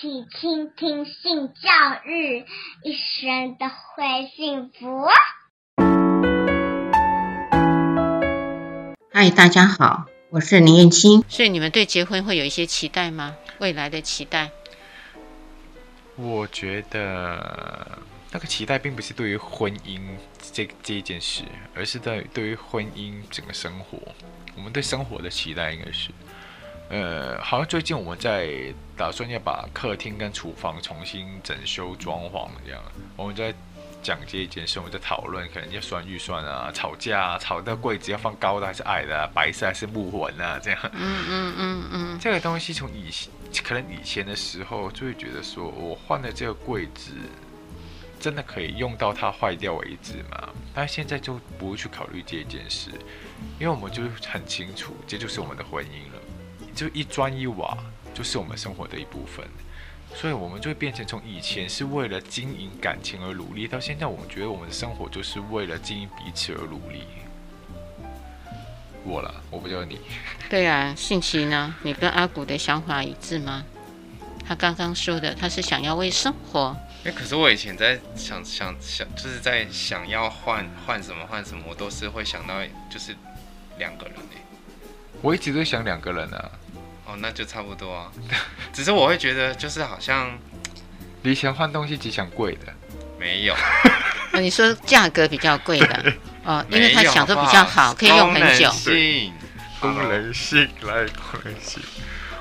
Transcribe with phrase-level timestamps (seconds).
[0.00, 1.70] 起倾听性教
[2.04, 2.44] 育，
[2.84, 5.08] 一生都会幸福。
[9.12, 11.24] 嗨，大家好，我是林燕青。
[11.28, 13.34] 所以你们对结婚会有一些期待吗？
[13.58, 14.52] 未来的期待？
[16.14, 17.98] 我觉得
[18.30, 20.00] 那个期待并不是对于婚姻
[20.52, 21.42] 这这一件事，
[21.74, 23.98] 而是在对于婚姻整个生活，
[24.54, 26.10] 我们对生活的期待应该是。
[26.88, 32.80] 呃，好像最近我们在打算要把客厅跟厨房重新整修装潢这样，
[33.16, 33.54] 我们在
[34.02, 40.80] 讲这一件事，我们在讨论可能要算预算啊，吵架啊，吵到柜子要放高的还是矮的啊，白色还是木纹啊，这样。
[40.94, 42.18] 嗯嗯嗯嗯。
[42.18, 43.30] 这个东西从以前
[43.62, 47.12] 可能以前的时候就会觉得说，我换了这个柜子，
[48.18, 50.48] 真的可以用到它坏掉为止嘛？
[50.74, 52.90] 但现在就不会去考虑这件事，
[53.58, 56.17] 因为我们就很清楚，这就是我们的婚姻了。
[56.78, 57.76] 就一砖一瓦，
[58.14, 59.44] 就是我们生活的一部分，
[60.14, 67.02] 所以我们就会变成从以前是为了经营感情而努力，到现在我们觉得我们的生活就是为了经营彼此而努力。
[69.02, 69.98] 我了，我不知道你。
[70.48, 71.74] 对啊，信息呢？
[71.82, 73.64] 你跟阿古的想法一致吗？
[74.46, 76.76] 他刚刚说的，他是想要为生活。
[77.02, 82.54] 哎，可是我以前在想想想，就是在想要换换什么换什么，我都是会想到
[82.88, 83.16] 就是
[83.78, 84.40] 两个人哎。
[85.20, 86.48] 我一直都想两个人啊。
[87.08, 88.12] 哦，那就差不多啊。
[88.72, 90.38] 只是我会觉得，就是好像，
[91.22, 92.72] 离钱换东西，只想贵的。
[93.18, 93.56] 没有。
[94.38, 96.12] 你说价格比较贵的
[96.44, 98.70] 哦，因为他想的比较好，可以用很久。
[98.70, 99.32] 性
[99.80, 101.82] 功能性，来功能性。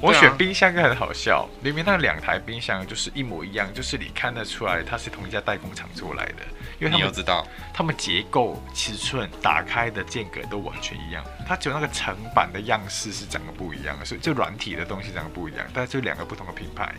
[0.00, 6.42] 我选冰箱就很好笑，明明那两台冰箱就是一模一样，就是你看得出来它是同一家代工厂做来的，
[6.78, 16.94] 因为他们你知道，他们结构、尺寸、打开的间隔都完全一样，它只有那个层板的样式是长得不一样的，所以就软体的东西长得不一样，但是就两个不同的品牌，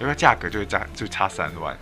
[0.00, 1.76] 因为价格就会差就差三万，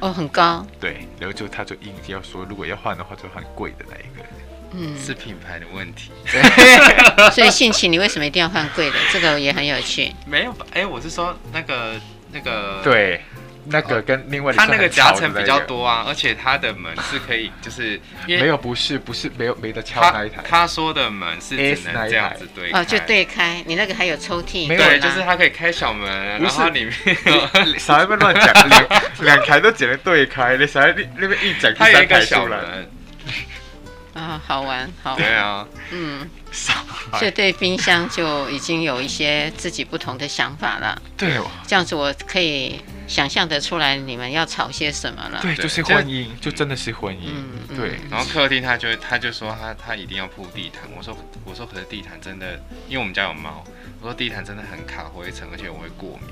[0.00, 4.24] 哦，很高，对，然后就他就硬要说，如果要换的话，就很贵的那一个。
[4.80, 6.10] 嗯，是品牌的问题。
[7.34, 8.96] 所以性情，你为什么一定要换贵的？
[9.12, 10.12] 这个也很有趣。
[10.24, 10.64] 没有吧？
[10.72, 11.94] 哎，我是说那个
[12.32, 12.80] 那个。
[12.84, 13.20] 对，
[13.64, 20.42] 那个跟另外它那个夹层比较多啊，而且它的门是可以， 就是没有不是不是没有没得敲那一台。
[20.48, 23.62] 他说的门是只能这样子对哦，就对开。
[23.66, 26.08] 你那个还有抽屉，没有，就是它可以开小门，
[26.38, 28.86] 然后里面少一个乱讲，两
[29.20, 32.90] 两台都只能对开，你少一那边一整它有一个小门。
[34.18, 35.16] 啊，好玩，好玩。
[35.16, 36.28] 对啊，嗯，
[37.18, 41.00] 所以对冰箱就已经有一些自己不同的想法了。
[41.16, 45.38] 对，这样子我可以想象得出来你们要吵些什么了。
[45.40, 47.28] 对，就是婚姻，就真的是婚姻。
[47.28, 48.00] 嗯，对。
[48.10, 53.64] 然后客厅他就他就说他他一定要铺地毯，我说我说可是地毯真的，因为我们家有猫，
[54.00, 56.28] 我说地毯真的很卡灰尘，而且我会过敏，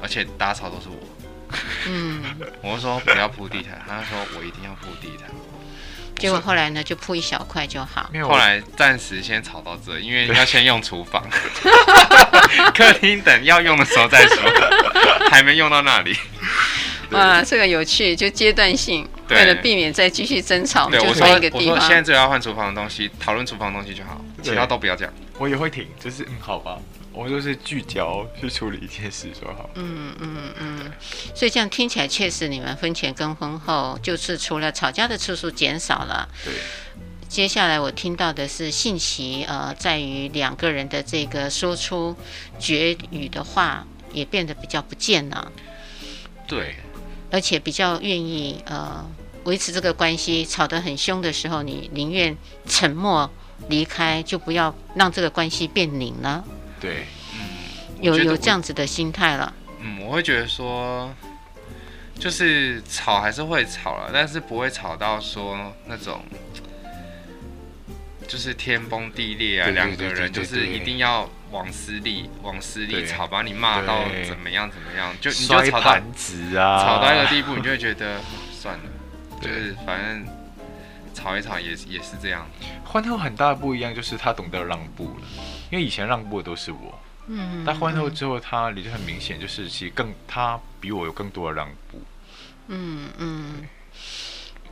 [0.00, 0.96] 而且打扫都是我。
[1.86, 2.22] 嗯，
[2.62, 5.28] 我说不要铺地毯，他说我一定要铺地毯。
[6.26, 8.10] 结果后来呢，就铺一小块就好。
[8.22, 11.22] 后来暂时先炒到这，因为 要先用厨房，
[12.74, 14.36] 客厅等要用的时候再说，
[15.30, 16.16] 还没用到那里。
[17.10, 21.74] 哇，这个有趣，就阶段性，为了避免再继续争吵，就换一个地方。
[21.74, 25.08] 我说现在只要换厨房的东西，讨论厨房的东西就好，其他都不要讲。
[25.38, 26.76] 我也会停，就是嗯，好吧。
[27.16, 29.70] 我就是聚焦去处理一件事就好。
[29.74, 30.92] 嗯嗯嗯，
[31.34, 36.28] 所以这样听起来确实，你们婚前跟婚后就是除了吵架的次数减少了。
[36.44, 36.52] 对。
[37.26, 42.14] 接下来我听到的是信息，呃，在于两个人的这个说出
[42.58, 45.50] 绝语的话也变得比较不见了。
[46.46, 46.76] 对。
[47.32, 49.04] 而且比较愿意呃
[49.44, 53.28] 维持这个关系，吵得很凶的时候，你宁愿沉默
[53.68, 56.44] 离开，就不要让这个关系变拧了。
[56.80, 57.40] 对，嗯，
[58.00, 59.52] 有有这样子的心态了。
[59.80, 61.14] 嗯，我会觉得说，
[62.18, 66.22] 就是吵还是会吵了，但是不会吵到说那种，
[68.26, 78.20] 就是天崩地裂啊，两个人就是一定要往死里往死里吵，把你骂到怎么样怎么样，就你就吵到子啊，吵到一个地步，你就会觉得
[78.52, 78.84] 算了，
[79.40, 80.26] 就是反正
[81.16, 82.46] 吵一吵也也是这样。
[82.84, 85.26] 欢后很大的不一样就是他懂得让步了。
[85.68, 86.96] 因为以前让步的都是我，
[87.26, 92.00] 嗯，但欢后之后，他你就很明显，就是其实更他比我有更多的让步，
[92.68, 93.66] 嗯嗯，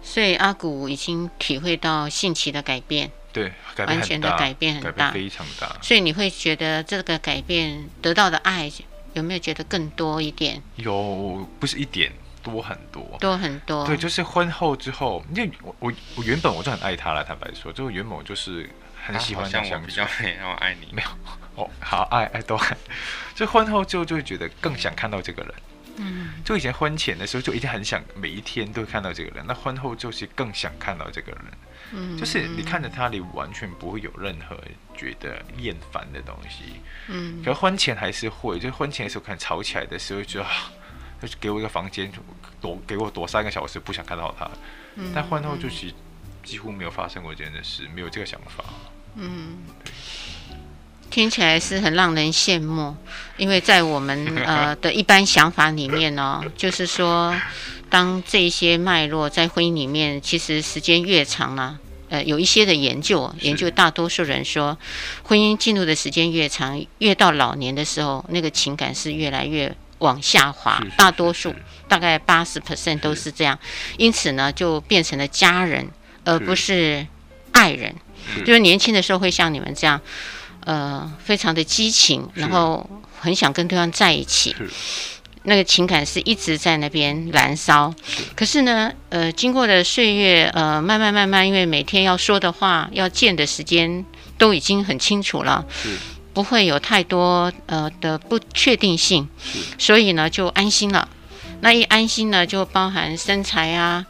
[0.01, 8.71] 所以阿古已经体会到性情的改变，对，完全的改变很大，非常大，所以你会觉得这个改变得到的爱
[9.15, 10.63] 有没有觉得更多一点？
[10.77, 12.13] 有，不是一点，
[12.45, 18.71] 多很多，多很多，对，就是婚后之后，因为我我我原本我就很爱他了，坦白说，就原本我就是。
[19.07, 20.89] 很喜欢像我比较美，然后爱你。
[20.91, 21.09] 没有
[21.63, 22.75] 哦，好爱爱都爱。
[23.35, 25.55] 就婚后之后就会觉得更想看到这个人，
[25.97, 31.41] 嗯，就以前婚前的时候就一定很想每一天都看到这个人，那婚后就是更想看到这个人。
[31.93, 34.59] 嗯，就是你看着他，你完全不会有任何
[34.97, 36.81] 觉得厌烦的东西。
[37.09, 40.23] 嗯，可是婚前还是会，就婚前的时候可能吵起来的时候
[41.21, 42.11] 就，就给我一个房间
[42.61, 44.51] 躲，给我躲三个小时，不想看到他。
[44.97, 45.93] 嗯，但换后就是
[46.43, 48.65] 几乎没有发生过这样的事，没有这个想法。
[49.17, 49.59] 嗯，
[51.11, 52.97] 听起来是很让人羡慕，
[53.37, 57.35] 因为在我们 呃的一般想法里面呢，就是说，
[57.89, 61.79] 当这些脉络在婚姻里面，其实时间越长啊，
[62.09, 64.77] 呃，有一些的研究，研究大多数人说，
[65.23, 71.55] 婚姻进入的时间越长，越到老年的时候，那个情感是越来越往下滑，大多数
[71.89, 73.59] 大概八十 percent 都是这样，
[73.97, 75.89] 因此呢，就变成了家人，
[76.25, 77.07] 而不是。
[77.57, 77.95] 爱人。
[78.45, 80.01] 就是年轻的时候会像你们这样，
[80.65, 84.57] 呃，非常的激情，然后很想跟对方在一起，
[85.45, 87.95] 那个情感是一直在那边燃烧。
[88.35, 94.05] 可是呢，呃，经过了岁月，呃，慢慢慢慢，因为每天要说的话、要见的时间
[94.37, 95.65] 都已经很清楚了，
[96.35, 99.27] 不会有太多呃的不确定性，
[99.79, 101.09] 所以呢就安心了。
[101.61, 104.05] 那一安心呢，就包含身材啊。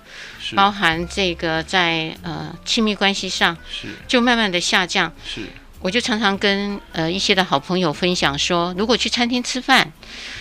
[0.55, 5.11] 包含这个在呃亲密关系上，是就慢慢的下降。
[5.27, 5.41] 是，
[5.81, 9.91] 我就常常跟呃一些的好朋友分享说，如果去餐厅吃饭，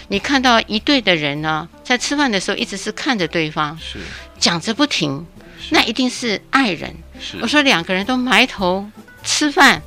[0.09, 3.97] 你看到一对的人呢，在吃饭的时候一直是看着对方，是
[4.37, 5.25] 讲着不停，
[5.69, 6.93] 那一定是爱人。
[7.21, 8.85] 是，我说两个人都埋头
[9.23, 9.81] 吃饭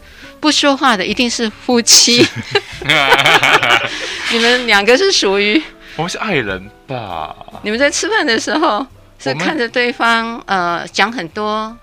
[0.46, 2.24] 不说话的，一定是夫妻。
[4.30, 5.60] 你们两个是属于
[5.96, 7.34] 我们是爱人吧？
[7.64, 8.86] 你们在吃饭的时候。
[9.18, 11.74] 是看着对方，呃，讲很多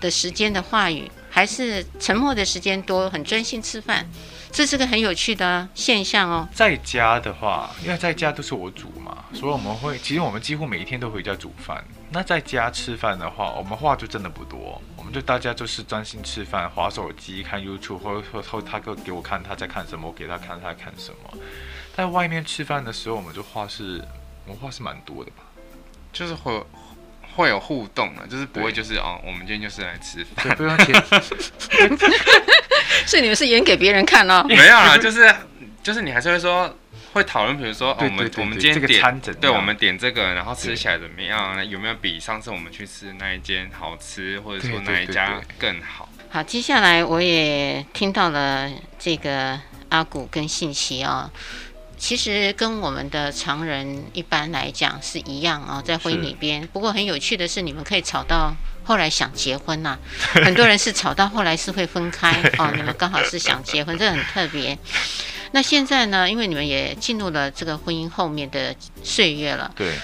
[0.00, 4.08] 的时间的话语，还是沉默的时间多，很专心吃饭，
[4.52, 6.48] 这是个很有趣的现象哦。
[6.54, 11.84] 在家的话，因为在家都是我煮嘛，所以我们会，其实我们几乎每一天都回家煮饭。
[12.10, 14.80] 那在家吃饭的话，我们话就真的不多，
[15.12, 21.38] 就大家就是专心吃饭，划手机、看 YouTube，或或或他哥给我看他在看什么，我给他看他在看什么。
[21.94, 24.02] 在外面吃饭的时候，我们就话是，
[24.46, 25.42] 我们话是蛮多的吧。
[26.12, 26.64] 就是会
[27.36, 30.94] 会有互动的，就是不会就是哦，我们今天就是来吃饭，不用 钱。
[33.06, 34.44] 所以你们是演给别人看哦？
[34.48, 35.34] 没有啊，就是
[35.82, 36.74] 就是你还是会说
[37.12, 41.68] 会讨论，比如说哦，我们我们今天点，对，我们点这个，然后吃起来怎么样？
[41.68, 46.08] 有没有比上次我们去吃那一间好吃，或者说哪一家更好？
[46.30, 49.60] 好，接下来我也听到了这个
[49.90, 51.30] 阿古跟信息啊。
[51.98, 56.66] 其实跟我们的常人一般来讲是一样啊，在婚姻里边。
[56.72, 59.98] 不过很有趣的是，你们可以吵到后来想结婚呐、啊。
[60.42, 62.72] 很多人是吵到后来是会分开哦。
[62.74, 64.76] 你们刚好是想结婚，这很特别。
[65.52, 66.28] 那现在呢？
[66.28, 69.94] 因为你们也进入了这个婚姻后面的岁月了，对，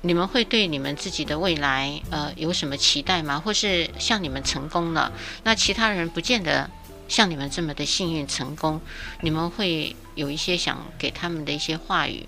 [0.00, 3.38] 你们会对你们自己的未来呃有什么期待吗？
[3.38, 5.12] 或是像你们成功了，
[5.44, 6.68] 那其他人不见得。
[7.06, 8.80] 像你们这么的幸运成功，
[9.20, 12.26] 你们会有一些想给他们的一些话语，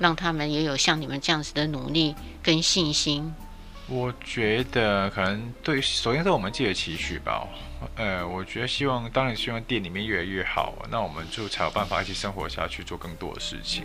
[0.00, 2.12] 让他们也有像你们这样子的努力
[2.42, 3.32] 跟信心。
[3.86, 7.46] 我觉得可能对，首先是我们自己的期许吧。
[7.96, 13.84] 呃，我觉得希望，当然希望店里面越来越好，那我们就才有办法一起生活下去，做更多的事情。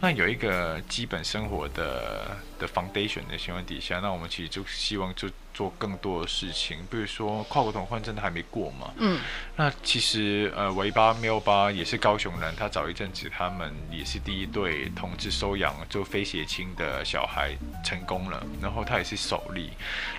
[0.00, 5.28] 那有一个基本生活的的 foundation 的情况底下，那我们其实就希望就。
[5.56, 8.92] 做更多的事情，比如说跨国同婚真的还没过嘛？
[8.98, 9.18] 嗯，
[9.56, 19.70] 那其实呃，维巴、缪巴也是高雄人，他早一阵子他们也是第一对同志收养就非血亲的小孩成功了，然后他也是首例。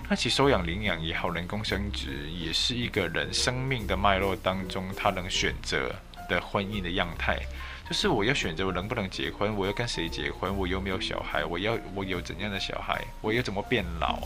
[0.09, 5.93] 那其实收养领养也好，人工生殖也是一个人生命的脉络当中他能选择
[6.29, 7.39] 的婚姻的样态，
[7.87, 14.19] 就是我要选择我能不能结婚，我要跟谁结婚，我有没有小孩，我要我有怎样的小孩，我要怎么变老。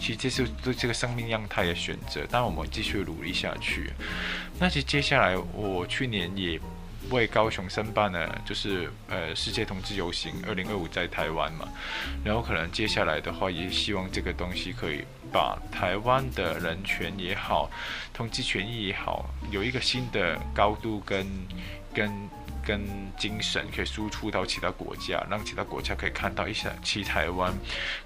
[0.00, 3.92] 其实这是对这个生命样态的选择，但我们继续努力下去。
[4.60, 6.60] 那其实接下来，我去年也
[7.10, 11.68] 为高雄申办了，就是呃世界同志游行，二零二五在台湾嘛。
[12.24, 17.70] 然后可能接下来的话，也希望这个东西可以把台湾的人权也好，
[18.12, 21.26] 同志权益也好，有一个新的高度跟
[21.94, 22.10] 跟。
[22.68, 22.84] 跟
[23.16, 27.50] 精神可以输出到其他国家，让其他国家可以看到一下，其台湾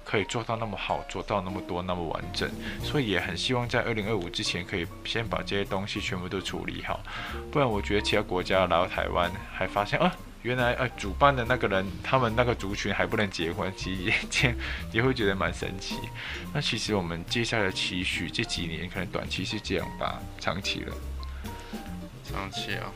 [0.05, 2.49] 可以做到那么好，做到那么多，那么完整。
[2.81, 7.03] 所以也很希望在二零二五之前，可以先把这些东西全部都处理好。
[7.51, 10.09] 不然，我觉得其他国家来到台湾，还发现啊，
[10.43, 14.55] 原来呃，主办的那个人，他们那个族群还不能结婚，其实也
[14.93, 15.97] 也会觉得蛮神奇。
[16.53, 20.95] 那其实我们接下来的期许，这几年可能短期是这样吧，长期了，
[22.23, 22.89] 长期啊，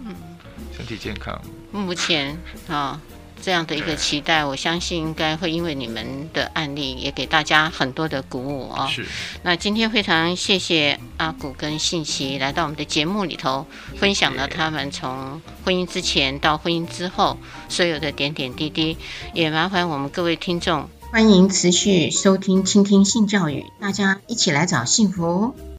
[0.00, 0.33] 嗯。
[0.76, 1.40] 身体健康。
[1.72, 3.00] 目前啊，
[3.42, 8.88] 这样的一个期待，我相信应该会因为你们的案例，也给大家很多的鼓舞哦。
[8.90, 9.04] 是。
[9.42, 13.66] 那今天非常谢谢阿古跟信琪来到我们的节目里头，
[13.98, 17.36] 分享了他们从婚姻之前到婚姻之后
[17.68, 18.96] 所有的点点滴滴，
[19.34, 25.54] 也麻烦我们各位听众，欢迎持续收听、倾听性教育，大家一起来找幸福。